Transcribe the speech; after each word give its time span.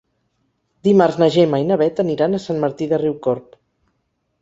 Dimarts 0.87 1.19
na 1.25 1.27
Gemma 1.37 1.61
i 1.65 1.69
na 1.73 1.79
Bet 1.83 2.03
aniran 2.07 2.33
a 2.33 2.43
Sant 2.49 2.65
Martí 2.67 2.91
de 2.95 3.03
Riucorb. 3.07 3.65